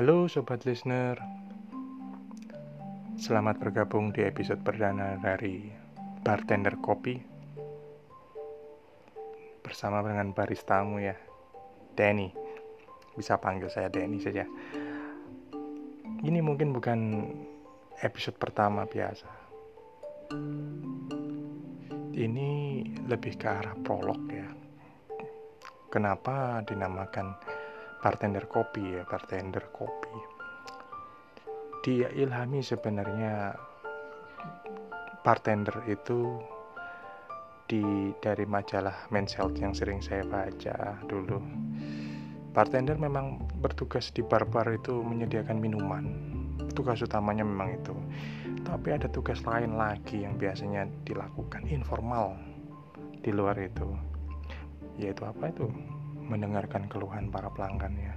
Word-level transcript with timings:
Halo 0.00 0.32
sobat 0.32 0.64
listener. 0.64 1.20
Selamat 3.20 3.60
bergabung 3.60 4.16
di 4.16 4.24
episode 4.24 4.64
perdana 4.64 5.20
dari 5.20 5.68
Bartender 6.24 6.72
Kopi. 6.80 7.20
Bersama 9.60 10.00
dengan 10.00 10.32
baristamu 10.32 11.04
ya 11.04 11.12
Denny. 11.92 12.32
Bisa 13.12 13.36
panggil 13.36 13.68
saya 13.68 13.92
Denny 13.92 14.24
saja. 14.24 14.48
Ini 16.24 16.40
mungkin 16.40 16.72
bukan 16.72 17.00
episode 18.00 18.40
pertama 18.40 18.88
biasa. 18.88 19.28
Ini 22.16 22.50
lebih 23.04 23.36
ke 23.36 23.52
arah 23.52 23.76
prolog 23.84 24.24
ya. 24.32 24.48
Kenapa 25.92 26.64
dinamakan 26.64 27.59
bartender 28.00 28.48
kopi 28.48 28.96
ya, 28.96 29.04
bartender 29.04 29.68
kopi. 29.72 30.16
Dia 31.84 32.08
ilhami 32.12 32.60
sebenarnya 32.60 33.56
bartender 35.20 35.84
itu 35.88 36.40
di 37.68 38.12
dari 38.18 38.44
majalah 38.48 39.08
Men's 39.12 39.36
Health 39.36 39.56
yang 39.60 39.76
sering 39.76 40.00
saya 40.00 40.24
baca 40.24 40.96
dulu. 41.06 41.38
Bartender 42.50 42.98
memang 42.98 43.46
bertugas 43.62 44.10
di 44.10 44.26
bar-bar 44.26 44.66
itu 44.74 45.00
menyediakan 45.00 45.60
minuman. 45.60 46.04
Tugas 46.74 46.98
utamanya 46.98 47.46
memang 47.46 47.78
itu. 47.78 47.94
Tapi 48.66 48.96
ada 48.96 49.06
tugas 49.06 49.40
lain 49.46 49.78
lagi 49.78 50.26
yang 50.26 50.34
biasanya 50.34 50.88
dilakukan 51.06 51.68
informal 51.70 52.34
di 53.20 53.30
luar 53.30 53.56
itu 53.60 53.84
yaitu 55.00 55.22
apa 55.24 55.48
itu 55.48 55.64
mendengarkan 56.30 56.86
keluhan 56.86 57.26
para 57.26 57.50
pelanggan 57.50 57.94
ya. 57.98 58.14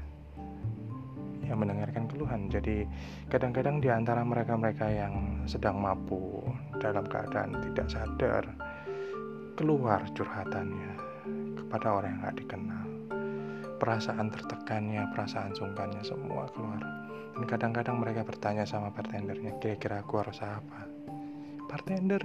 Ya 1.43 1.57
mendengarkan 1.57 2.05
keluhan. 2.07 2.47
Jadi 2.47 2.85
kadang-kadang 3.27 3.81
di 3.81 3.89
antara 3.89 4.21
mereka-mereka 4.21 4.87
yang 4.87 5.43
sedang 5.49 5.81
mabuk 5.81 6.45
dalam 6.77 7.03
keadaan 7.09 7.57
tidak 7.59 7.87
sadar 7.89 8.45
keluar 9.57 10.05
curhatannya 10.13 10.93
kepada 11.57 11.87
orang 11.89 12.09
yang 12.15 12.21
nggak 12.21 12.37
dikenal. 12.45 12.87
Perasaan 13.81 14.31
tertekannya 14.31 15.03
perasaan 15.11 15.51
sungkannya 15.51 16.05
semua 16.05 16.47
keluar. 16.53 16.79
Dan 17.33 17.43
kadang-kadang 17.49 17.97
mereka 17.97 18.21
bertanya 18.21 18.63
sama 18.63 18.93
bartendernya 18.93 19.57
kira-kira 19.57 20.05
aku 20.05 20.21
harus 20.21 20.39
apa? 20.39 20.85
Bartender 21.67 22.23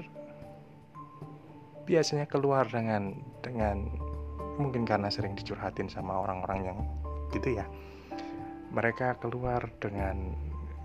biasanya 1.89 2.29
keluar 2.29 2.69
dengan 2.69 3.17
dengan 3.41 3.89
mungkin 4.59 4.83
karena 4.83 5.09
sering 5.09 5.39
dicurhatin 5.39 5.87
sama 5.87 6.19
orang-orang 6.25 6.61
yang 6.67 6.79
gitu 7.33 7.59
ya. 7.61 7.67
Mereka 8.75 9.21
keluar 9.23 9.65
dengan 9.81 10.37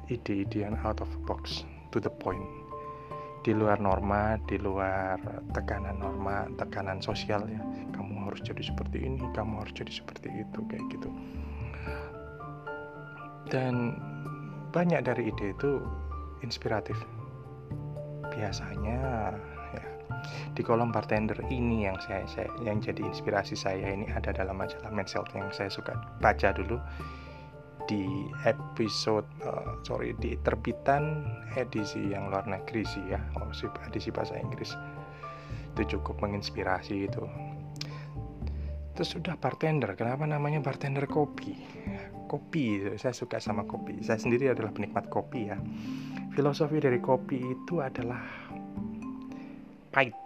ide-ide 0.08 0.68
yang 0.68 0.76
out 0.84 1.04
of 1.04 1.10
box 1.28 1.68
to 1.92 2.00
the 2.00 2.12
point. 2.12 2.44
Di 3.44 3.52
luar 3.52 3.76
norma 3.84 4.40
di 4.48 4.56
luar 4.56 5.20
tekanan 5.52 6.00
norma 6.00 6.48
tekanan 6.56 7.04
sosial 7.04 7.44
ya. 7.52 7.60
Kamu 7.92 8.32
harus 8.32 8.40
jadi 8.40 8.64
seperti 8.64 9.04
ini 9.04 9.20
kamu 9.36 9.60
harus 9.60 9.76
jadi 9.76 9.92
seperti 9.92 10.32
itu 10.32 10.60
kayak 10.72 10.86
gitu. 10.88 11.10
Dan 13.52 14.00
banyak 14.72 15.04
dari 15.04 15.28
ide 15.30 15.52
itu 15.52 15.84
inspiratif. 16.40 16.96
Biasanya 18.32 19.36
di 20.54 20.62
kolom 20.62 20.94
bartender 20.94 21.38
ini 21.50 21.90
yang 21.90 21.98
saya, 22.04 22.24
saya 22.30 22.50
yang 22.62 22.78
jadi 22.80 23.02
inspirasi 23.02 23.58
saya 23.58 23.94
ini 23.94 24.06
ada 24.12 24.30
dalam 24.30 24.58
majalah 24.58 24.94
Men's 24.94 25.14
yang 25.14 25.50
saya 25.52 25.70
suka 25.70 25.98
baca 26.22 26.54
dulu. 26.54 26.78
Di 27.84 28.08
episode 28.48 29.28
uh, 29.44 29.76
sorry 29.84 30.16
di 30.16 30.40
terbitan 30.40 31.28
edisi 31.60 32.16
yang 32.16 32.32
luar 32.32 32.48
negeri 32.48 32.88
sih 32.88 33.04
ya. 33.12 33.20
Oh, 33.36 33.52
edisi 33.90 34.08
bahasa 34.08 34.40
Inggris. 34.40 34.72
Itu 35.76 36.00
cukup 36.00 36.24
menginspirasi 36.24 36.96
itu. 37.12 37.24
Terus 38.94 39.10
sudah 39.10 39.36
bartender 39.42 39.98
kenapa 39.98 40.24
namanya 40.30 40.62
bartender 40.62 41.10
kopi? 41.10 41.58
Kopi 42.30 42.94
saya 42.96 43.12
suka 43.12 43.42
sama 43.42 43.66
kopi. 43.66 44.00
Saya 44.06 44.22
sendiri 44.22 44.54
adalah 44.54 44.72
penikmat 44.72 45.10
kopi 45.10 45.50
ya. 45.50 45.58
Filosofi 46.38 46.78
dari 46.80 47.02
kopi 47.02 47.42
itu 47.42 47.82
adalah 47.82 48.22
pahit 49.94 50.23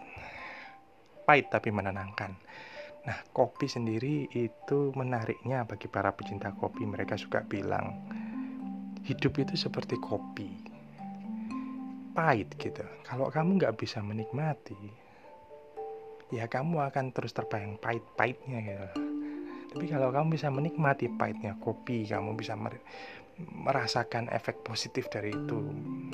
pahit 1.28 1.52
tapi 1.52 1.76
menenangkan. 1.76 2.32
Nah 3.04 3.20
kopi 3.36 3.68
sendiri 3.68 4.32
itu 4.32 4.96
menariknya 4.96 5.68
bagi 5.68 5.92
para 5.92 6.16
pecinta 6.16 6.56
kopi. 6.56 6.88
Mereka 6.88 7.20
suka 7.20 7.44
bilang 7.44 8.08
hidup 9.04 9.36
itu 9.44 9.60
seperti 9.60 10.00
kopi. 10.00 10.48
Pahit 12.16 12.56
gitu. 12.56 12.88
Kalau 13.04 13.28
kamu 13.28 13.60
nggak 13.60 13.76
bisa 13.76 14.00
menikmati 14.00 15.08
ya 16.28 16.44
kamu 16.48 16.92
akan 16.92 17.16
terus 17.16 17.32
terbayang 17.32 17.80
pahit-pahitnya 17.80 18.60
gitu. 18.64 18.88
Tapi 19.76 19.86
kalau 19.92 20.10
kamu 20.12 20.36
bisa 20.36 20.48
menikmati 20.48 21.12
pahitnya 21.12 21.56
kopi 21.60 22.08
kamu 22.08 22.36
bisa 22.40 22.56
merasakan 23.38 24.32
efek 24.32 24.64
positif 24.64 25.08
dari 25.12 25.32
itu. 25.32 25.60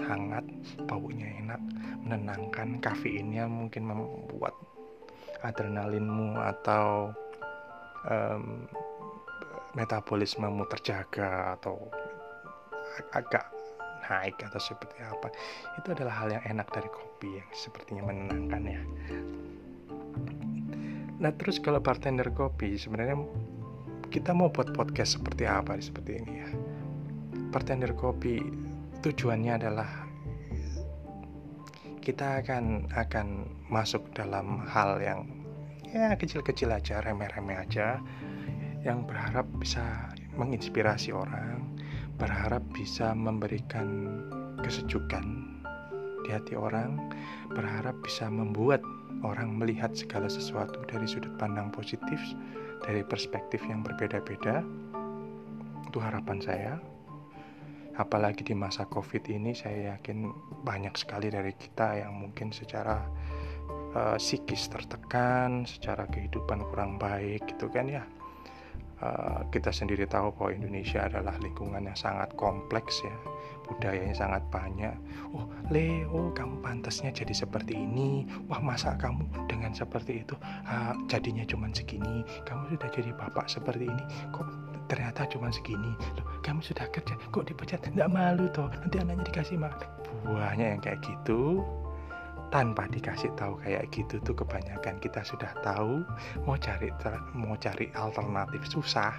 Hangat 0.06 0.46
baunya 0.86 1.30
enak 1.42 1.62
menenangkan 2.04 2.82
kafeinnya 2.84 3.48
mungkin 3.48 3.88
membuat 3.88 4.54
adrenalinmu 5.44 6.40
atau 6.40 7.12
um, 8.08 8.66
metabolismemu 9.74 10.64
terjaga 10.70 11.58
atau 11.60 11.78
agak 13.12 13.50
naik 14.06 14.38
atau 14.44 14.60
seperti 14.60 15.00
apa 15.02 15.32
itu 15.80 15.88
adalah 15.96 16.14
hal 16.24 16.30
yang 16.30 16.44
enak 16.46 16.68
dari 16.70 16.90
kopi 16.92 17.40
yang 17.40 17.50
sepertinya 17.56 18.04
menenangkan 18.06 18.64
ya. 18.68 18.82
Nah 21.24 21.32
terus 21.40 21.58
kalau 21.64 21.80
bartender 21.80 22.28
kopi 22.36 22.76
sebenarnya 22.76 23.16
kita 24.12 24.36
mau 24.36 24.52
buat 24.52 24.76
podcast 24.76 25.18
seperti 25.18 25.48
apa 25.48 25.80
seperti 25.80 26.20
ini 26.20 26.34
ya? 26.44 26.50
Bartender 27.50 27.96
kopi 27.96 28.44
tujuannya 29.02 29.54
adalah 29.56 30.03
kita 32.04 32.44
akan 32.44 32.92
akan 32.92 33.48
masuk 33.72 34.04
dalam 34.12 34.60
hal 34.68 35.00
yang 35.00 35.24
ya 35.88 36.12
kecil-kecil 36.20 36.68
aja, 36.76 37.00
remeh-remeh 37.00 37.64
aja 37.64 38.04
yang 38.84 39.08
berharap 39.08 39.48
bisa 39.56 40.12
menginspirasi 40.36 41.16
orang, 41.16 41.64
berharap 42.20 42.60
bisa 42.76 43.16
memberikan 43.16 44.20
kesejukan 44.60 45.24
di 46.28 46.30
hati 46.36 46.60
orang, 46.60 47.00
berharap 47.56 47.96
bisa 48.04 48.28
membuat 48.28 48.84
orang 49.24 49.56
melihat 49.56 49.96
segala 49.96 50.28
sesuatu 50.28 50.84
dari 50.84 51.08
sudut 51.08 51.32
pandang 51.40 51.72
positif, 51.72 52.20
dari 52.84 53.00
perspektif 53.08 53.64
yang 53.64 53.80
berbeda-beda. 53.80 54.60
Itu 55.88 56.04
harapan 56.04 56.44
saya 56.44 56.74
apalagi 57.94 58.42
di 58.42 58.56
masa 58.58 58.90
covid 58.90 59.22
ini 59.30 59.54
saya 59.54 59.98
yakin 59.98 60.34
banyak 60.66 60.98
sekali 60.98 61.30
dari 61.30 61.54
kita 61.54 62.02
yang 62.02 62.18
mungkin 62.18 62.50
secara 62.50 63.06
uh, 63.94 64.18
psikis 64.18 64.70
tertekan 64.70 65.66
secara 65.70 66.10
kehidupan 66.10 66.66
kurang 66.70 66.98
baik 66.98 67.46
gitu 67.46 67.70
kan 67.70 67.86
ya. 67.90 68.04
Uh, 69.04 69.44
kita 69.52 69.68
sendiri 69.68 70.08
tahu 70.08 70.32
bahwa 70.32 70.56
Indonesia 70.56 71.04
adalah 71.04 71.36
lingkungan 71.44 71.84
yang 71.84 71.98
sangat 71.98 72.32
kompleks 72.40 73.04
ya. 73.04 73.16
Budayanya 73.68 74.16
sangat 74.16 74.44
banyak. 74.48 74.96
Oh 75.36 75.48
Leo 75.68 76.32
kamu 76.32 76.64
pantasnya 76.64 77.12
jadi 77.12 77.36
seperti 77.36 77.76
ini. 77.76 78.24
Wah 78.48 78.64
masa 78.64 78.96
kamu 78.96 79.28
dengan 79.52 79.76
seperti 79.76 80.24
itu 80.24 80.36
uh, 80.66 80.96
jadinya 81.12 81.44
cuma 81.44 81.68
segini. 81.76 82.24
Kamu 82.48 82.72
sudah 82.74 82.90
jadi 82.96 83.12
bapak 83.12 83.52
seperti 83.52 83.92
ini. 83.92 84.04
Kok 84.32 84.63
ternyata 84.94 85.26
cuma 85.26 85.50
segini. 85.50 85.98
Loh 86.14 86.26
kamu 86.46 86.62
sudah 86.62 86.86
kerja 86.94 87.18
kok 87.18 87.50
dipecat? 87.50 87.82
Nggak 87.90 88.14
malu 88.14 88.46
toh 88.54 88.70
nanti 88.70 89.02
anaknya 89.02 89.26
dikasih 89.34 89.58
makan. 89.58 89.90
Banyak 90.22 90.68
yang 90.78 90.82
kayak 90.86 91.02
gitu 91.02 91.66
tanpa 92.54 92.86
dikasih 92.86 93.34
tahu 93.34 93.58
kayak 93.66 93.90
gitu 93.90 94.22
tuh 94.22 94.38
kebanyakan 94.38 95.02
kita 95.02 95.26
sudah 95.26 95.50
tahu 95.66 96.06
mau 96.46 96.54
cari 96.62 96.94
mau 97.34 97.58
cari 97.58 97.90
alternatif 97.98 98.62
susah. 98.70 99.18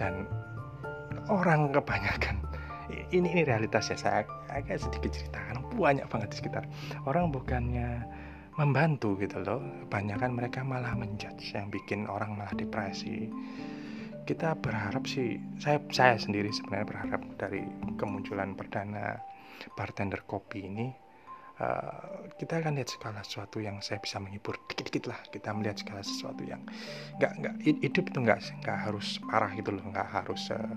Dan 0.00 0.24
orang 1.28 1.68
kebanyakan 1.68 2.40
ini 3.12 3.28
ini 3.28 3.42
realitasnya 3.44 4.00
saya 4.00 4.24
agak 4.48 4.80
sedikit 4.80 5.12
ceritakan 5.12 5.60
banyak 5.76 6.08
banget 6.08 6.32
di 6.32 6.36
sekitar. 6.40 6.64
Orang 7.04 7.28
bukannya 7.28 8.00
membantu 8.54 9.18
gitu 9.18 9.42
loh 9.42 9.58
kebanyakan 9.86 10.30
mereka 10.38 10.62
malah 10.62 10.94
menjudge 10.94 11.58
yang 11.58 11.66
bikin 11.74 12.06
orang 12.06 12.38
malah 12.38 12.54
depresi 12.54 13.26
kita 14.24 14.56
berharap 14.56 15.04
sih 15.04 15.36
saya 15.60 15.78
saya 15.92 16.16
sendiri 16.16 16.48
sebenarnya 16.48 16.88
berharap 16.88 17.22
dari 17.36 17.60
kemunculan 18.00 18.56
perdana 18.56 19.20
bartender 19.76 20.24
kopi 20.24 20.64
ini 20.64 20.88
uh, 21.60 22.32
kita 22.40 22.64
akan 22.64 22.80
lihat 22.80 22.90
segala 22.90 23.20
sesuatu 23.20 23.60
yang 23.60 23.78
saya 23.84 24.00
bisa 24.00 24.18
menghibur 24.18 24.58
dikit-dikit 24.66 25.12
lah. 25.12 25.20
Kita 25.28 25.54
melihat 25.54 25.78
segala 25.78 26.02
sesuatu 26.02 26.42
yang 26.42 26.62
nggak 27.20 27.32
nggak 27.38 27.54
hidup 27.62 28.04
itu 28.10 28.18
nggak 28.24 28.40
nggak 28.64 28.78
harus 28.90 29.20
parah 29.28 29.52
gitu 29.54 29.70
loh 29.76 29.84
nggak 29.92 30.08
harus 30.08 30.42
uh, 30.50 30.74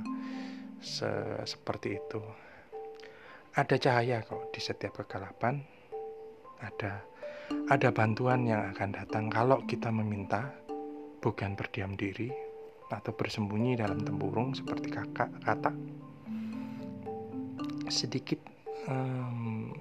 se 0.83 1.09
seperti 1.47 1.97
itu. 1.97 2.21
Ada 3.57 3.75
cahaya 3.81 4.21
kok 4.21 4.53
di 4.53 4.61
setiap 4.61 5.01
kegelapan. 5.01 5.65
Ada 6.61 7.01
ada 7.71 7.89
bantuan 7.95 8.45
yang 8.45 8.75
akan 8.75 8.93
datang. 8.93 9.31
Kalau 9.31 9.63
kita 9.65 9.89
meminta 9.89 10.51
bukan 11.23 11.57
berdiam 11.57 11.97
diri 11.97 12.46
atau 12.87 13.11
bersembunyi 13.11 13.75
dalam 13.79 13.99
tempurung 14.03 14.55
seperti 14.55 14.87
kakak 14.91 15.31
kata. 15.43 15.71
Sedikit 17.87 18.39
um, 18.87 19.71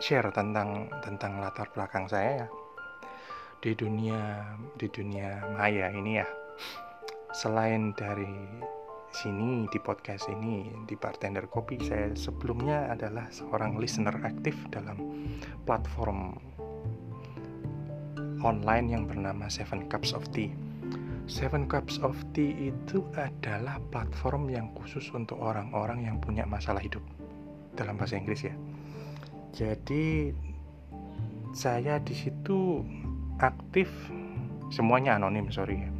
share 0.00 0.30
tentang 0.32 0.88
tentang 1.04 1.40
latar 1.40 1.68
belakang 1.72 2.08
saya 2.08 2.44
ya. 2.44 2.48
Di 3.58 3.74
dunia 3.74 4.54
di 4.78 4.86
dunia 4.86 5.44
maya 5.56 5.90
ini 5.92 6.12
ya. 6.20 6.28
Selain 7.34 7.92
dari 7.92 8.30
sini 9.08 9.64
di 9.72 9.80
podcast 9.80 10.28
ini 10.28 10.68
di 10.84 10.94
bartender 10.94 11.48
kopi 11.48 11.80
saya 11.80 12.12
sebelumnya 12.12 12.92
adalah 12.92 13.26
seorang 13.32 13.80
listener 13.80 14.14
aktif 14.20 14.54
dalam 14.68 15.28
platform 15.64 16.36
online 18.44 18.86
yang 18.92 19.04
bernama 19.08 19.50
Seven 19.50 19.90
Cups 19.90 20.14
of 20.14 20.22
Tea. 20.30 20.67
Seven 21.28 21.68
Cups 21.68 22.00
of 22.00 22.16
Tea 22.32 22.72
itu 22.72 23.04
adalah 23.12 23.76
platform 23.92 24.48
yang 24.48 24.72
khusus 24.72 25.12
untuk 25.12 25.36
orang-orang 25.38 26.08
yang 26.08 26.16
punya 26.18 26.48
masalah 26.48 26.80
hidup 26.80 27.04
dalam 27.76 28.00
bahasa 28.00 28.16
Inggris 28.16 28.48
ya. 28.48 28.56
Jadi 29.52 30.32
saya 31.52 32.00
di 32.00 32.16
situ 32.16 32.80
aktif 33.44 33.92
semuanya 34.72 35.16
anonim 35.20 35.48
sorry 35.52 35.84
ya 35.84 35.90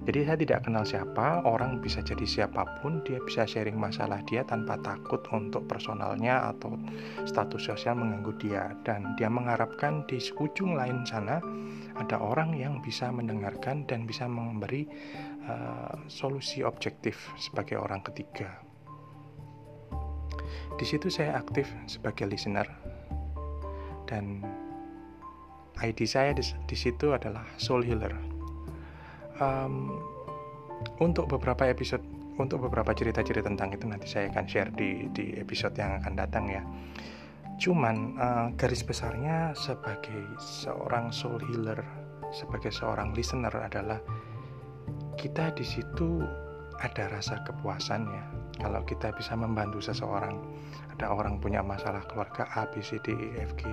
jadi 0.00 0.24
saya 0.24 0.38
tidak 0.40 0.64
kenal 0.64 0.80
siapa, 0.88 1.44
orang 1.44 1.84
bisa 1.84 2.00
jadi 2.00 2.24
siapa 2.24 2.64
pun, 2.80 3.04
dia 3.04 3.20
bisa 3.20 3.44
sharing 3.44 3.76
masalah 3.76 4.24
dia 4.24 4.40
tanpa 4.48 4.80
takut 4.80 5.20
untuk 5.28 5.68
personalnya 5.68 6.48
atau 6.56 6.72
status 7.28 7.68
sosial 7.68 8.00
mengganggu 8.00 8.32
dia. 8.40 8.72
Dan 8.80 9.12
dia 9.20 9.28
mengharapkan 9.28 10.08
di 10.08 10.16
ujung 10.16 10.72
lain 10.72 11.04
sana 11.04 11.44
ada 12.00 12.16
orang 12.16 12.56
yang 12.56 12.80
bisa 12.80 13.12
mendengarkan 13.12 13.84
dan 13.84 14.08
bisa 14.08 14.24
memberi 14.24 14.88
uh, 15.44 15.92
solusi 16.08 16.64
objektif 16.64 17.20
sebagai 17.36 17.76
orang 17.76 18.00
ketiga. 18.00 18.56
Di 20.80 20.88
situ 20.88 21.12
saya 21.12 21.36
aktif 21.36 21.68
sebagai 21.84 22.24
listener 22.24 22.64
dan 24.08 24.40
ID 25.76 26.08
saya 26.08 26.32
di, 26.32 26.40
di 26.40 26.76
situ 26.76 27.12
adalah 27.12 27.44
Soul 27.60 27.84
Healer 27.84 28.39
um, 29.40 29.98
untuk 31.00 31.28
beberapa 31.28 31.66
episode 31.68 32.04
untuk 32.40 32.64
beberapa 32.64 32.96
cerita-cerita 32.96 33.52
tentang 33.52 33.76
itu 33.76 33.84
nanti 33.84 34.08
saya 34.08 34.32
akan 34.32 34.44
share 34.48 34.72
di 34.72 35.12
di 35.12 35.36
episode 35.36 35.76
yang 35.76 36.00
akan 36.00 36.14
datang 36.16 36.44
ya. 36.48 36.62
Cuman 37.60 38.16
uh, 38.16 38.46
garis 38.56 38.80
besarnya 38.80 39.52
sebagai 39.52 40.40
seorang 40.40 41.12
soul 41.12 41.36
healer, 41.52 41.84
sebagai 42.32 42.72
seorang 42.72 43.12
listener 43.12 43.52
adalah 43.52 44.00
kita 45.20 45.52
di 45.52 45.64
situ 45.68 46.24
ada 46.80 47.12
rasa 47.12 47.40
kepuasan 47.44 48.08
ya. 48.08 48.24
Kalau 48.60 48.84
kita 48.84 49.12
bisa 49.16 49.32
membantu 49.32 49.80
seseorang, 49.80 50.36
ada 50.92 51.08
orang 51.08 51.40
punya 51.40 51.64
masalah 51.64 52.04
keluarga 52.04 52.44
A, 52.52 52.68
B, 52.68 52.84
C, 52.84 53.00
D, 53.00 53.16
E, 53.16 53.28
F, 53.40 53.56
G. 53.56 53.64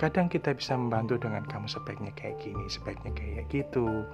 Kadang 0.00 0.32
kita 0.32 0.56
bisa 0.56 0.72
membantu 0.72 1.20
dengan 1.20 1.44
kamu 1.44 1.68
sebaiknya 1.68 2.12
kayak 2.16 2.40
gini, 2.40 2.64
sebaiknya 2.64 3.12
kayak 3.12 3.44
gitu 3.52 4.08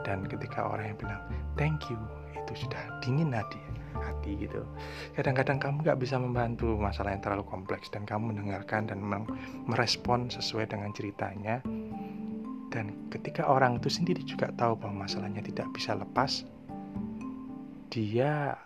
dan 0.00 0.26
ketika 0.26 0.66
orang 0.66 0.92
yang 0.92 0.98
bilang 0.98 1.22
thank 1.54 1.86
you 1.88 1.98
itu 2.32 2.66
sudah 2.66 2.80
dingin 3.00 3.30
hati 3.30 3.60
hati 3.94 4.34
gitu 4.48 4.66
kadang-kadang 5.14 5.62
kamu 5.62 5.76
gak 5.86 6.00
bisa 6.02 6.18
membantu 6.18 6.74
masalah 6.74 7.14
yang 7.14 7.22
terlalu 7.22 7.46
kompleks 7.46 7.86
dan 7.92 8.02
kamu 8.02 8.34
mendengarkan 8.34 8.90
dan 8.90 8.98
merespon 9.68 10.26
sesuai 10.26 10.66
dengan 10.72 10.90
ceritanya 10.90 11.62
dan 12.72 12.96
ketika 13.12 13.46
orang 13.46 13.78
itu 13.78 13.92
sendiri 13.92 14.24
juga 14.24 14.48
tahu 14.56 14.80
bahwa 14.80 15.06
masalahnya 15.06 15.44
tidak 15.44 15.68
bisa 15.76 15.92
lepas 15.94 16.48
dia 17.92 18.56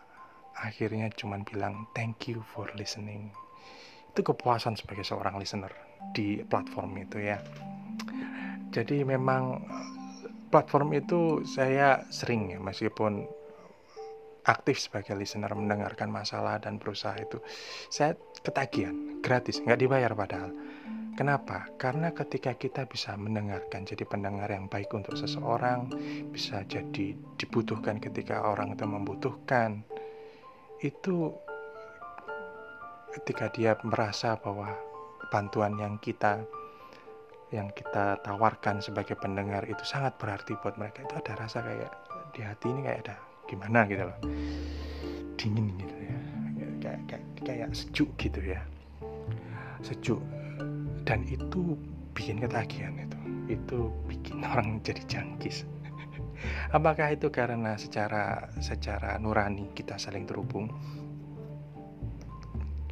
akhirnya 0.54 1.10
cuma 1.18 1.42
bilang 1.42 1.90
thank 1.90 2.30
you 2.30 2.38
for 2.54 2.70
listening. 2.78 3.34
Itu 4.14 4.22
kepuasan 4.22 4.78
sebagai 4.78 5.02
seorang 5.02 5.34
listener 5.36 5.74
di 6.14 6.40
platform 6.46 6.94
itu 7.02 7.18
ya. 7.18 7.42
Jadi 8.70 9.02
memang 9.02 9.66
platform 10.54 10.94
itu 10.94 11.42
saya 11.42 12.06
sering 12.14 12.54
ya 12.54 12.58
meskipun 12.62 13.26
aktif 14.46 14.78
sebagai 14.78 15.18
listener 15.18 15.50
mendengarkan 15.52 16.06
masalah 16.06 16.62
dan 16.62 16.78
berusaha 16.78 17.18
itu 17.18 17.42
saya 17.90 18.14
ketagihan 18.46 19.18
gratis 19.18 19.58
nggak 19.62 19.80
dibayar 19.82 20.14
padahal. 20.14 20.54
Kenapa? 21.16 21.64
Karena 21.80 22.12
ketika 22.12 22.52
kita 22.52 22.84
bisa 22.84 23.16
mendengarkan 23.16 23.88
jadi 23.88 24.04
pendengar 24.04 24.52
yang 24.52 24.68
baik 24.68 24.92
untuk 24.92 25.16
seseorang 25.16 25.88
bisa 26.28 26.60
jadi 26.68 27.16
dibutuhkan 27.40 27.96
ketika 27.96 28.44
orang 28.44 28.76
itu 28.76 28.84
membutuhkan 28.84 29.80
itu 30.84 31.32
ketika 33.16 33.48
dia 33.48 33.72
merasa 33.80 34.36
bahwa 34.36 34.76
bantuan 35.32 35.80
yang 35.80 35.96
kita 36.04 36.44
yang 37.48 37.72
kita 37.72 38.20
tawarkan 38.20 38.84
sebagai 38.84 39.16
pendengar 39.16 39.64
itu 39.64 39.80
sangat 39.88 40.20
berarti 40.20 40.52
buat 40.60 40.76
mereka. 40.76 41.08
Itu 41.08 41.16
ada 41.16 41.32
rasa 41.32 41.64
kayak 41.64 41.92
di 42.36 42.44
hati 42.44 42.66
ini 42.68 42.84
kayak 42.84 43.00
ada 43.08 43.16
gimana 43.46 43.86
gitu 43.86 44.04
loh. 44.06 44.18
Dingin 45.38 45.72
gitu 45.78 45.96
ya. 45.96 46.18
Kayak 46.82 47.00
kayak, 47.10 47.24
kayak 47.42 47.68
sejuk 47.72 48.10
gitu 48.18 48.40
ya. 48.42 48.60
Sejuk. 49.82 50.22
Dan 51.06 51.22
itu 51.30 51.78
bikin 52.12 52.42
ketagihan 52.42 52.94
itu. 52.98 53.18
Itu 53.46 53.90
bikin 54.10 54.42
orang 54.42 54.82
jadi 54.82 55.02
jangkis. 55.06 55.62
Apakah 56.76 57.14
itu 57.14 57.30
karena 57.30 57.78
secara 57.78 58.50
secara 58.58 59.16
nurani 59.22 59.70
kita 59.72 59.96
saling 59.96 60.26
terhubung? 60.26 60.70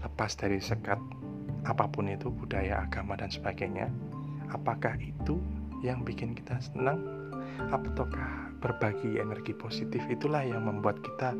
Lepas 0.01 0.39
dari 0.39 0.62
sekat 0.62 1.01
apa 1.65 1.89
pun 1.89 2.12
itu 2.12 2.29
budaya 2.29 2.85
agama 2.85 3.17
dan 3.17 3.33
sebagainya 3.33 3.89
apakah 4.53 4.95
itu 5.01 5.41
yang 5.85 6.01
bikin 6.01 6.33
kita 6.33 6.57
senang 6.65 7.05
ataukah 7.69 8.49
berbagi 8.65 9.20
energi 9.20 9.53
positif 9.53 10.01
itulah 10.08 10.41
yang 10.41 10.65
membuat 10.65 11.05
kita 11.05 11.37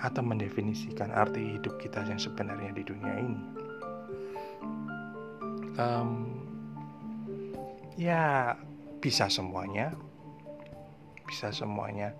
atau 0.00 0.22
mendefinisikan 0.24 1.12
arti 1.12 1.60
hidup 1.60 1.76
kita 1.76 2.00
yang 2.08 2.16
sebenarnya 2.16 2.72
di 2.72 2.82
dunia 2.82 3.14
ini? 3.20 3.40
Um, 5.76 6.40
ya 8.00 8.54
bisa 9.04 9.28
semuanya. 9.28 9.92
Bisa 11.28 11.52
semuanya. 11.52 12.16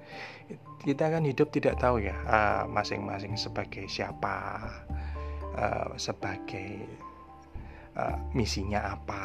Kita 0.84 1.08
kan 1.08 1.24
hidup 1.24 1.48
tidak 1.48 1.80
tahu 1.80 2.04
ya 2.04 2.16
ah, 2.28 2.62
masing-masing 2.68 3.36
uh, 3.36 3.40
sebagai 3.40 3.88
siapa 3.88 4.68
uh, 5.56 5.92
sebagai 5.96 6.84
uh, 7.98 8.16
misinya 8.34 8.94
apa 8.94 9.22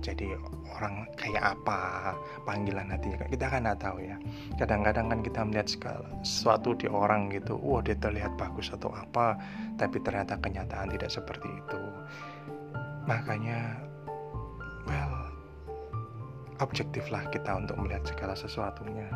jadi 0.00 0.32
orang 0.80 1.04
kayak 1.12 1.60
apa 1.60 2.12
panggilan 2.48 2.88
hatinya 2.88 3.20
kita 3.28 3.52
kan 3.52 3.68
nggak 3.68 3.80
tahu 3.84 4.00
ya. 4.00 4.16
Kadang-kadang 4.56 5.12
kan 5.12 5.20
kita 5.20 5.40
melihat 5.44 5.68
segala 5.68 6.08
sesuatu 6.24 6.72
di 6.72 6.88
orang 6.88 7.28
gitu 7.28 7.60
wah 7.60 7.84
dia 7.84 7.92
terlihat 8.00 8.32
bagus 8.40 8.72
atau 8.72 8.88
apa 8.96 9.36
tapi 9.76 10.00
ternyata 10.00 10.40
kenyataan 10.40 10.88
tidak 10.88 11.12
seperti 11.12 11.52
itu. 11.52 11.80
Makanya 13.04 13.76
well 14.88 15.28
objektiflah 16.64 17.28
kita 17.28 17.60
untuk 17.60 17.76
melihat 17.76 18.08
segala 18.08 18.32
sesuatunya. 18.32 19.08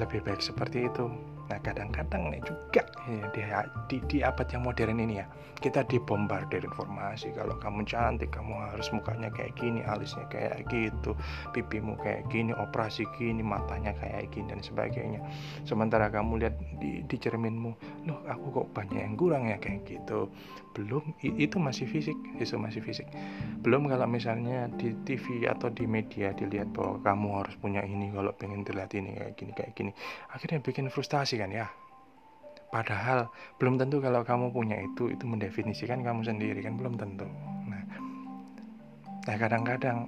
Lebih 0.00 0.24
baik 0.24 0.40
seperti 0.40 0.88
itu 0.88 1.29
Nah 1.50 1.58
kadang-kadang 1.58 2.30
nih 2.30 2.42
juga 2.46 2.86
ya, 3.10 3.26
di, 3.34 3.42
di, 3.90 3.96
di 4.06 4.18
abad 4.22 4.46
yang 4.54 4.62
modern 4.62 5.02
ini 5.02 5.18
ya 5.18 5.26
kita 5.60 5.84
dibombardir 5.84 6.64
informasi 6.64 7.36
kalau 7.36 7.52
kamu 7.60 7.84
cantik 7.84 8.32
kamu 8.32 8.56
harus 8.72 8.88
mukanya 8.96 9.28
kayak 9.28 9.52
gini 9.60 9.84
alisnya 9.84 10.24
kayak 10.32 10.64
gitu 10.72 11.12
pipimu 11.52 12.00
kayak 12.00 12.24
gini 12.32 12.56
operasi 12.56 13.04
gini 13.20 13.44
matanya 13.44 13.92
kayak 13.98 14.32
gini 14.32 14.48
dan 14.54 14.64
sebagainya. 14.64 15.20
Sementara 15.68 16.08
kamu 16.08 16.40
lihat 16.40 16.56
di, 16.80 17.04
di 17.04 17.16
cerminmu 17.18 17.70
loh 18.08 18.24
aku 18.24 18.46
kok 18.62 18.68
banyak 18.72 19.04
yang 19.04 19.14
kurang 19.18 19.50
ya? 19.50 19.60
kayak 19.60 19.84
gitu. 19.84 20.32
Belum 20.72 21.02
itu 21.20 21.58
masih 21.60 21.84
fisik 21.84 22.16
itu 22.38 22.56
masih 22.56 22.80
fisik. 22.80 23.10
Belum 23.60 23.90
kalau 23.90 24.06
misalnya 24.08 24.70
di 24.80 24.96
TV 25.04 25.44
atau 25.44 25.68
di 25.68 25.84
media 25.84 26.32
dilihat 26.32 26.72
bahwa 26.72 27.02
kamu 27.04 27.28
harus 27.44 27.54
punya 27.60 27.82
ini 27.84 28.08
kalau 28.14 28.32
pengen 28.32 28.64
terlihat 28.64 28.94
ini 28.96 29.18
kayak 29.18 29.32
gini 29.36 29.52
kayak 29.52 29.72
gini. 29.76 29.92
Akhirnya 30.32 30.62
bikin 30.62 30.88
frustasi 30.88 31.36
kan 31.40 31.50
ya. 31.50 31.66
Padahal 32.70 33.26
belum 33.58 33.80
tentu 33.80 33.98
kalau 33.98 34.22
kamu 34.22 34.52
punya 34.54 34.78
itu 34.78 35.10
itu 35.10 35.24
mendefinisikan 35.26 36.04
kamu 36.06 36.22
sendiri 36.22 36.60
kan 36.62 36.76
belum 36.76 37.00
tentu. 37.00 37.26
Nah 37.66 37.82
nah 39.26 39.36
kadang-kadang 39.36 40.06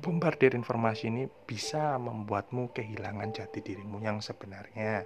bombardir 0.00 0.54
informasi 0.54 1.10
ini 1.10 1.26
bisa 1.26 1.98
membuatmu 1.98 2.70
kehilangan 2.72 3.34
jati 3.34 3.60
dirimu 3.60 3.98
yang 4.00 4.22
sebenarnya. 4.22 5.04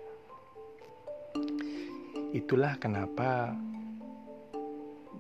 Itulah 2.33 2.81
kenapa 2.81 3.53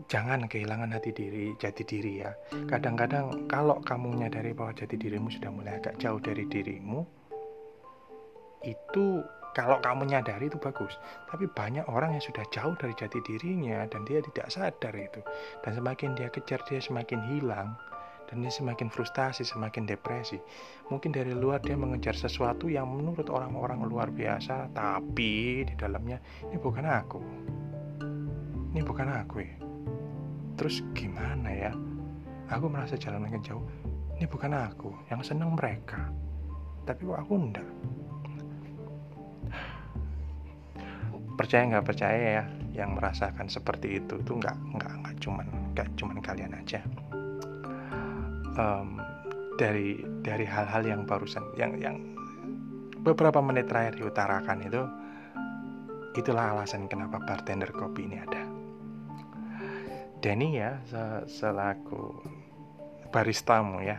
jangan 0.08 0.48
kehilangan 0.48 0.92
hati 0.92 1.12
diri, 1.12 1.52
jati 1.60 1.82
diri 1.84 2.24
ya. 2.24 2.32
Kadang-kadang 2.68 3.48
kalau 3.48 3.80
kamu 3.84 4.16
menyadari 4.18 4.56
bahwa 4.56 4.72
jati 4.76 4.96
dirimu 4.96 5.28
sudah 5.28 5.50
mulai 5.52 5.78
agak 5.78 5.96
jauh 6.00 6.20
dari 6.20 6.44
dirimu, 6.48 7.04
itu 8.64 9.24
kalau 9.52 9.78
kamu 9.80 10.08
menyadari 10.08 10.48
itu 10.48 10.56
bagus. 10.60 10.96
Tapi 11.28 11.48
banyak 11.48 11.84
orang 11.88 12.16
yang 12.16 12.24
sudah 12.24 12.44
jauh 12.52 12.76
dari 12.76 12.96
jati 12.96 13.20
dirinya 13.24 13.84
dan 13.88 14.04
dia 14.04 14.24
tidak 14.24 14.48
sadar 14.48 14.94
itu. 14.96 15.20
Dan 15.64 15.72
semakin 15.76 16.16
dia 16.16 16.28
kejar 16.32 16.60
dia 16.68 16.80
semakin 16.80 17.20
hilang 17.32 17.76
dan 18.32 18.40
dia 18.40 18.52
semakin 18.52 18.88
frustasi, 18.88 19.44
semakin 19.44 19.84
depresi. 19.84 20.40
Mungkin 20.88 21.12
dari 21.12 21.36
luar 21.36 21.60
dia 21.60 21.76
mengejar 21.76 22.16
sesuatu 22.16 22.68
yang 22.72 22.88
menurut 22.88 23.28
orang-orang 23.28 23.84
luar 23.84 24.08
biasa, 24.08 24.72
tapi 24.72 25.62
di 25.68 25.74
dalamnya 25.76 26.16
ini 26.48 26.56
bukan 26.56 26.84
aku. 26.88 27.20
Ini 28.72 28.80
bukan 28.80 29.08
aku 29.12 29.36
ya 29.44 29.72
terus 30.56 30.84
gimana 30.92 31.50
ya 31.50 31.72
aku 32.52 32.68
merasa 32.68 32.94
jalan 32.94 33.24
makin 33.24 33.42
jauh 33.42 33.64
ini 34.14 34.28
bukan 34.28 34.52
aku 34.52 34.92
yang 35.08 35.18
senang 35.24 35.56
mereka 35.56 36.12
tapi 36.84 37.02
kok 37.08 37.18
aku 37.18 37.34
enggak 37.34 37.66
percaya 41.42 41.74
nggak 41.74 41.86
percaya 41.90 42.26
ya 42.38 42.44
yang 42.70 42.94
merasakan 42.94 43.50
seperti 43.50 43.98
itu 43.98 44.22
itu 44.22 44.32
nggak 44.38 44.54
nggak 44.78 44.92
nggak 45.02 45.16
cuman 45.18 45.46
nggak 45.74 45.88
cuman 45.98 46.18
kalian 46.22 46.54
aja. 46.54 46.78
Um, 48.54 49.02
dari 49.58 50.06
dari 50.22 50.46
hal-hal 50.46 50.86
yang 50.86 51.02
barusan 51.02 51.42
yang 51.58 51.74
yang 51.82 51.98
beberapa 53.02 53.42
menit 53.42 53.66
terakhir 53.66 53.98
diutarakan 53.98 54.58
itu 54.62 54.82
itulah 56.14 56.54
alasan 56.54 56.86
kenapa 56.86 57.18
bartender 57.26 57.74
kopi 57.74 58.06
ini 58.06 58.22
ada. 58.22 58.42
Denny 60.22 60.62
ya 60.62 60.78
selaku 61.26 62.22
baristamu 63.10 63.82
ya 63.82 63.98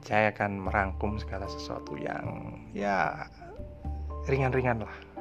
saya 0.00 0.32
akan 0.32 0.64
merangkum 0.64 1.20
segala 1.20 1.44
sesuatu 1.44 2.00
yang 2.00 2.56
ya 2.72 3.28
ringan-ringan 4.24 4.88
lah 4.88 5.13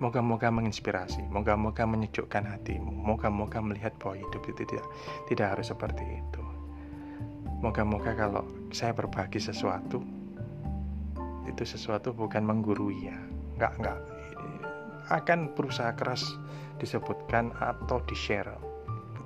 moga-moga 0.00 0.48
menginspirasi 0.48 1.28
moga-moga 1.28 1.84
menyejukkan 1.84 2.44
hatimu 2.48 2.90
moga-moga 2.90 3.60
melihat 3.60 3.92
bahwa 4.00 4.16
hidup 4.18 4.42
itu 4.48 4.64
tidak 4.64 4.86
tidak 5.28 5.46
harus 5.56 5.68
seperti 5.68 6.02
itu. 6.02 6.42
Moga-moga 7.60 8.16
kalau 8.16 8.48
saya 8.72 8.96
berbagi 8.96 9.36
sesuatu 9.36 10.00
itu 11.44 11.62
sesuatu 11.66 12.14
bukan 12.14 12.40
menggurui 12.46 13.10
ya. 13.12 13.18
Nggak 13.60 13.72
nggak. 13.82 13.98
Akan 15.10 15.52
berusaha 15.52 15.92
keras 15.98 16.24
disebutkan 16.78 17.52
atau 17.58 18.00
di-share 18.08 18.56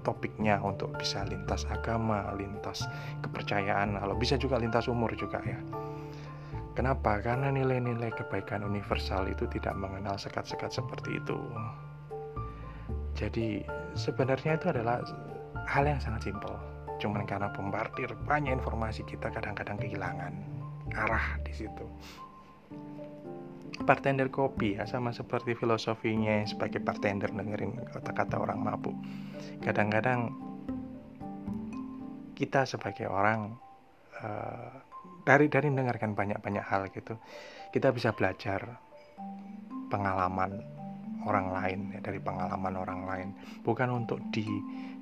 topiknya 0.05 0.61
untuk 0.61 0.93
bisa 0.99 1.25
lintas 1.25 1.65
agama, 1.71 2.29
lintas 2.37 2.85
kepercayaan, 3.25 3.97
kalau 3.97 4.17
bisa 4.19 4.37
juga 4.37 4.61
lintas 4.61 4.91
umur 4.91 5.15
juga 5.17 5.41
ya. 5.45 5.57
Kenapa? 6.75 7.23
Karena 7.23 7.55
nilai-nilai 7.55 8.11
kebaikan 8.15 8.67
universal 8.67 9.31
itu 9.31 9.47
tidak 9.47 9.79
mengenal 9.79 10.19
sekat-sekat 10.19 10.75
seperti 10.75 11.23
itu. 11.23 11.39
Jadi 13.15 13.63
sebenarnya 13.95 14.59
itu 14.59 14.75
adalah 14.75 14.99
hal 15.71 15.87
yang 15.87 16.03
sangat 16.03 16.27
simpel. 16.27 16.59
Cuman 16.99 17.27
karena 17.27 17.51
bombardir 17.55 18.11
banyak 18.27 18.59
informasi 18.59 19.07
kita 19.07 19.31
kadang-kadang 19.31 19.79
kehilangan 19.79 20.35
arah 20.95 21.41
di 21.43 21.53
situ 21.55 21.87
bartender 23.83 24.31
kopi 24.31 24.79
ya 24.79 24.87
sama 24.87 25.11
seperti 25.11 25.59
filosofinya 25.59 26.47
sebagai 26.47 26.79
bartender 26.79 27.35
dengerin 27.35 27.83
kata-kata 27.91 28.39
orang 28.39 28.63
mabuk 28.63 28.95
kadang-kadang 29.67 30.31
kita 32.39 32.63
sebagai 32.63 33.11
orang 33.11 33.59
uh, 34.23 34.84
dari 35.25 35.49
dari 35.49 35.73
mendengarkan 35.73 36.13
banyak-banyak 36.13 36.65
hal 36.65 36.93
gitu. 36.93 37.17
Kita 37.73 37.91
bisa 37.91 38.13
belajar 38.13 38.79
pengalaman 39.89 40.63
orang 41.25 41.49
lain 41.51 41.81
ya, 41.97 42.01
dari 42.05 42.21
pengalaman 42.21 42.75
orang 42.77 43.01
lain. 43.09 43.29
Bukan 43.65 43.89
untuk 43.91 44.21
di 44.31 44.45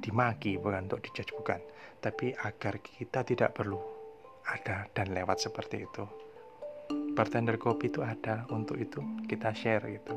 dimaki 0.02 0.58
bukan 0.58 0.88
untuk 0.90 1.02
dijudge 1.02 1.34
bukan. 1.34 1.60
Tapi 2.02 2.34
agar 2.34 2.82
kita 2.82 3.22
tidak 3.22 3.54
perlu 3.54 3.78
ada 4.46 4.86
dan 4.90 5.14
lewat 5.14 5.38
seperti 5.42 5.86
itu. 5.86 6.04
Bartender 7.12 7.60
kopi 7.60 7.92
itu 7.92 8.00
ada 8.00 8.48
untuk 8.50 8.80
itu 8.80 9.02
kita 9.28 9.52
share 9.52 9.84
gitu. 9.90 10.14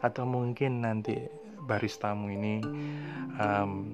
Atau 0.00 0.24
mungkin 0.24 0.82
nanti 0.82 1.14
baristamu 1.68 2.32
ini 2.32 2.64
um, 3.36 3.92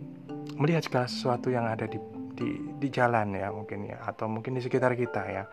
melihat 0.57 0.87
segala 0.87 1.11
sesuatu 1.11 1.51
yang 1.51 1.67
ada 1.67 1.91
di, 1.91 1.99
di 2.35 2.75
di 2.77 2.89
jalan 2.91 3.33
ya 3.33 3.49
mungkin 3.55 3.87
ya. 3.87 4.03
Atau 4.03 4.27
mungkin 4.27 4.59
di 4.59 4.63
sekitar 4.63 4.99
kita 4.99 5.23
ya. 5.31 5.45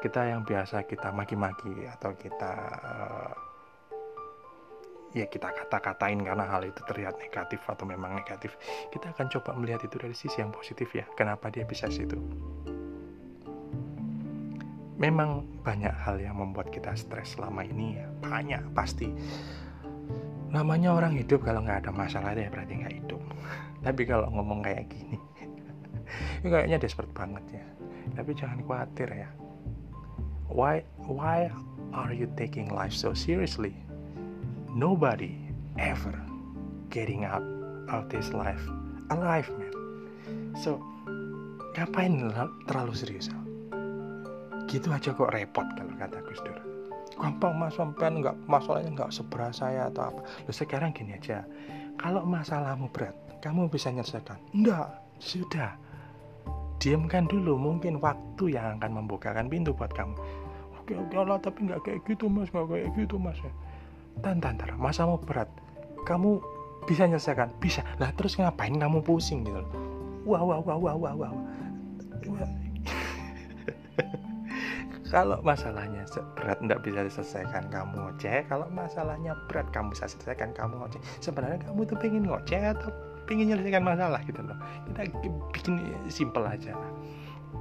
Kita 0.00 0.26
yang 0.26 0.42
biasa 0.42 0.88
kita 0.88 1.12
maki-maki 1.12 1.84
atau 1.86 2.16
kita 2.16 2.52
uh, 2.80 3.32
ya 5.12 5.26
kita 5.26 5.50
kata-katain 5.50 6.22
karena 6.22 6.46
hal 6.46 6.62
itu 6.64 6.80
terlihat 6.86 7.20
negatif 7.20 7.60
atau 7.68 7.84
memang 7.84 8.16
negatif. 8.16 8.56
Kita 8.88 9.12
akan 9.12 9.26
coba 9.28 9.50
melihat 9.60 9.84
itu 9.84 9.96
dari 10.00 10.16
sisi 10.16 10.40
yang 10.40 10.50
positif 10.50 10.88
ya. 10.96 11.04
Kenapa 11.14 11.52
dia 11.52 11.68
bisa 11.68 11.92
situ? 11.92 12.16
Memang 15.00 15.48
banyak 15.64 15.96
hal 15.96 16.20
yang 16.20 16.36
membuat 16.36 16.68
kita 16.68 16.92
stres 16.92 17.36
selama 17.36 17.64
ini 17.64 18.00
ya. 18.00 18.06
Banyak 18.20 18.72
pasti. 18.76 19.08
Namanya 20.50 20.92
orang 20.92 21.14
hidup 21.14 21.46
kalau 21.46 21.62
nggak 21.62 21.86
ada 21.86 21.92
masalah 21.94 22.34
ya 22.34 22.50
berarti 22.52 22.72
nggak 22.80 22.94
hidup. 23.04 23.22
Tapi 23.86 24.02
kalau 24.04 24.28
ngomong 24.28 24.60
kayak 24.60 24.92
gini 24.92 25.29
ya 26.40 26.48
kayaknya 26.48 26.78
desperate 26.80 27.12
banget 27.12 27.44
ya. 27.60 27.66
Tapi 28.16 28.30
jangan 28.34 28.58
khawatir 28.64 29.08
ya. 29.12 29.28
Why 30.50 30.82
why 31.06 31.52
are 31.94 32.10
you 32.10 32.26
taking 32.34 32.72
life 32.72 32.94
so 32.94 33.14
seriously? 33.14 33.76
Nobody 34.70 35.38
ever 35.78 36.14
getting 36.90 37.26
out 37.26 37.44
of 37.90 38.10
this 38.10 38.34
life 38.34 38.62
alive 39.14 39.46
man. 39.58 39.74
So 40.58 40.82
ngapain 41.78 42.18
terlalu 42.66 42.92
serius 42.98 43.30
gitu 44.70 44.94
aja 44.94 45.10
kok 45.10 45.34
repot 45.34 45.66
kalau 45.74 45.94
kata 45.98 46.22
Gus 46.22 46.38
Dur. 46.46 46.54
Gampang 47.18 47.58
mas 47.58 47.74
sampean 47.74 48.22
nggak 48.22 48.38
masalahnya 48.46 48.94
nggak 48.94 49.10
seberat 49.10 49.52
saya 49.52 49.90
atau 49.90 50.14
apa. 50.14 50.20
Lo 50.46 50.52
sekarang 50.54 50.94
gini 50.94 51.18
aja. 51.18 51.42
Kalau 51.98 52.22
masalahmu 52.22 52.86
berat 52.94 53.12
kamu 53.42 53.66
bisa 53.66 53.90
nyelesaikan? 53.90 54.38
Enggak 54.54 54.94
sudah 55.18 55.74
diamkan 56.80 57.28
dulu 57.28 57.60
mungkin 57.60 58.00
waktu 58.00 58.56
yang 58.56 58.80
akan 58.80 59.04
membukakan 59.04 59.52
pintu 59.52 59.76
buat 59.76 59.92
kamu. 59.92 60.16
Oke 60.80 60.96
oke 60.96 61.14
lah 61.14 61.38
tapi 61.38 61.68
nggak 61.68 61.84
kayak 61.84 62.00
gitu 62.08 62.26
mas 62.26 62.48
nggak 62.50 62.66
kayak 62.66 62.88
gitu 62.96 63.20
mas 63.20 63.36
dan 64.24 64.40
tantar 64.40 64.72
masamu 64.80 65.20
berat. 65.22 65.46
Kamu 66.08 66.40
bisa 66.88 67.04
nyelesaikan? 67.04 67.52
Bisa. 67.60 67.84
Lah 68.00 68.10
terus 68.16 68.40
ngapain 68.40 68.72
kamu 68.72 69.04
pusing 69.04 69.44
gitu? 69.44 69.60
Wah 70.24 70.40
wah 70.40 70.58
wah 70.64 70.76
wah 70.80 70.96
wah 70.96 71.14
wah 71.14 71.32
kalau 75.12 75.42
masalahnya 75.42 76.06
berat 76.38 76.62
tidak 76.62 76.80
bisa 76.86 77.00
diselesaikan 77.04 77.68
kamu 77.68 77.92
ngoceh. 77.98 78.46
Kalau 78.48 78.66
masalahnya 78.72 79.36
berat 79.50 79.68
kamu 79.74 79.92
bisa 79.92 80.08
selesaikan 80.08 80.56
kamu 80.56 80.80
ngoceh. 80.80 81.00
Sebenarnya 81.20 81.60
kamu 81.68 81.80
tuh 81.84 81.98
pengen 82.00 82.24
ngoceh 82.24 82.62
atau 82.72 82.88
pengen 83.30 83.54
menyelesaikan 83.54 83.86
masalah 83.86 84.20
gitu 84.26 84.42
loh. 84.42 84.58
Kita 84.90 85.06
bikin 85.54 85.78
simple 86.10 86.42
aja. 86.42 86.74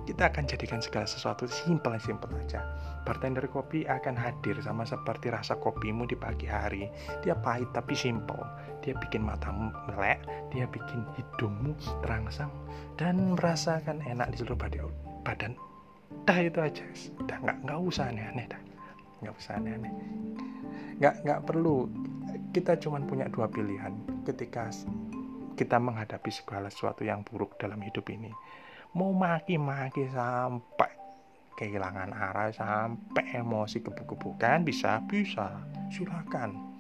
Kita 0.09 0.25
akan 0.33 0.49
jadikan 0.49 0.81
segala 0.81 1.05
sesuatu 1.05 1.45
simple 1.45 1.93
simple 2.01 2.33
aja. 2.33 2.65
Bartender 3.05 3.45
kopi 3.45 3.85
akan 3.85 4.17
hadir 4.17 4.57
sama 4.65 4.81
seperti 4.81 5.29
rasa 5.29 5.61
kopimu 5.61 6.09
di 6.09 6.17
pagi 6.17 6.49
hari. 6.49 6.89
Dia 7.21 7.37
pahit 7.37 7.69
tapi 7.69 7.93
simple. 7.93 8.41
Dia 8.81 8.97
bikin 8.97 9.21
matamu 9.21 9.69
melek 9.85 10.25
dia 10.49 10.65
bikin 10.65 11.05
hidungmu 11.13 11.77
terangsang 12.01 12.49
dan 12.97 13.37
merasakan 13.37 14.01
enak 14.01 14.33
di 14.33 14.41
seluruh 14.41 14.57
badan. 15.21 15.53
Dah 16.25 16.39
itu 16.41 16.57
aja. 16.57 16.81
Dah 17.29 17.37
nggak 17.37 17.57
nggak 17.69 17.79
usah 17.85 18.09
aneh-aneh 18.09 18.45
dah. 18.49 18.61
Nggak 19.21 19.33
usah 19.37 19.61
aneh-aneh. 19.61 19.93
Nggak 20.97 21.15
nggak 21.21 21.39
perlu. 21.45 21.85
Kita 22.49 22.81
cuma 22.81 22.97
punya 23.05 23.29
dua 23.29 23.45
pilihan. 23.45 23.93
Ketika 24.25 24.73
kita 25.59 25.75
menghadapi 25.75 26.31
segala 26.31 26.71
sesuatu 26.71 27.03
yang 27.03 27.27
buruk 27.27 27.59
dalam 27.59 27.83
hidup 27.83 28.07
ini. 28.07 28.31
Mau 28.95 29.11
maki-maki 29.11 30.07
sampai 30.07 30.95
kehilangan 31.59 32.15
arah 32.15 32.47
sampai 32.55 33.35
emosi 33.35 33.83
kebukukan 33.83 34.63
bisa 34.63 35.03
bisa. 35.03 35.59
Silakan. 35.91 36.71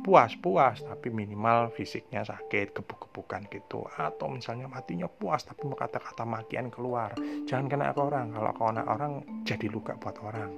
Puas 0.00 0.32
puas 0.40 0.80
tapi 0.80 1.12
minimal 1.12 1.68
fisiknya 1.76 2.24
sakit 2.24 2.72
gebuk-gebukan 2.72 3.44
gitu. 3.52 3.84
Atau 4.00 4.32
misalnya 4.32 4.64
matinya 4.64 5.04
puas 5.04 5.44
tapi 5.44 5.68
kata-kata 5.68 6.24
makian 6.24 6.72
keluar. 6.72 7.12
Jangan 7.44 7.68
kena 7.68 7.92
ke 7.92 8.00
orang. 8.00 8.32
Kalau 8.32 8.52
kena 8.56 8.82
orang 8.88 9.12
jadi 9.44 9.68
luka 9.68 10.00
buat 10.00 10.16
orang. 10.24 10.56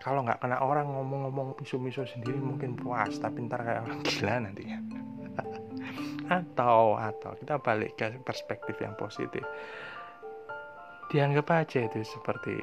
Kalau 0.00 0.24
nggak 0.24 0.40
kena 0.40 0.64
orang 0.64 0.88
ngomong-ngomong 0.88 1.60
misu-misu 1.60 2.08
sendiri 2.08 2.40
mungkin 2.40 2.72
puas. 2.72 3.20
Tapi 3.20 3.44
ntar 3.44 3.60
kayak 3.64 3.84
orang 3.84 4.00
gila 4.04 4.34
nantinya 4.40 4.80
atau 6.26 6.98
atau. 6.98 7.32
Kita 7.38 7.58
balik 7.62 7.98
ke 7.98 8.18
perspektif 8.22 8.76
yang 8.82 8.94
positif. 8.98 9.42
Dianggap 11.10 11.46
aja 11.54 11.86
itu 11.86 12.02
seperti 12.02 12.58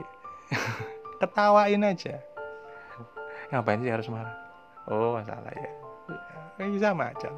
ketawain 1.22 1.84
aja. 1.84 2.20
Ngapain 3.51 3.79
sih 3.84 3.91
harus 3.91 4.10
marah? 4.12 4.36
Oh 4.91 5.15
salah 5.24 5.53
ya. 5.55 5.72
Ini 6.62 6.77
sama 6.77 7.10
aja. 7.10 7.34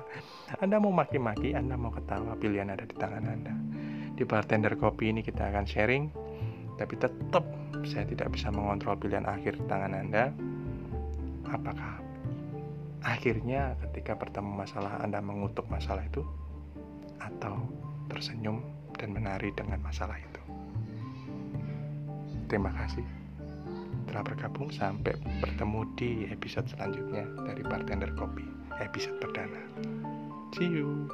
Anda 0.59 0.81
mau 0.81 0.91
maki-maki 0.91 1.55
Anda 1.55 1.79
mau 1.79 1.93
ketawa 1.93 2.35
pilihan 2.35 2.67
ada 2.67 2.83
di 2.83 2.95
tangan 2.97 3.23
Anda. 3.23 3.53
Di 4.15 4.23
bartender 4.27 4.75
kopi 4.75 5.13
ini 5.13 5.21
kita 5.23 5.49
akan 5.53 5.65
sharing. 5.65 6.11
Tapi 6.75 6.93
tetap 6.99 7.45
saya 7.87 8.03
tidak 8.03 8.35
bisa 8.35 8.51
mengontrol 8.51 8.99
pilihan 8.99 9.23
akhir 9.23 9.55
tangan 9.71 9.95
Anda. 9.95 10.35
Apakah 11.47 12.04
akhirnya 13.05 13.77
ketika 13.85 14.17
bertemu 14.17 14.65
masalah 14.65 14.97
Anda 14.97 15.21
mengutuk 15.21 15.69
masalah 15.69 16.01
itu 16.01 16.25
atau 17.21 17.61
tersenyum 18.09 18.65
dan 18.97 19.13
menari 19.13 19.53
dengan 19.53 19.77
masalah 19.85 20.17
itu. 20.17 20.41
Terima 22.49 22.73
kasih 22.73 23.05
telah 24.09 24.25
bergabung. 24.25 24.73
Sampai 24.73 25.13
bertemu 25.41 25.81
di 25.97 26.11
episode 26.33 26.65
selanjutnya 26.65 27.29
dari 27.45 27.61
Bartender 27.61 28.09
Kopi 28.17 28.45
episode 28.81 29.21
perdana. 29.21 29.61
See 30.57 30.67
you 30.67 31.09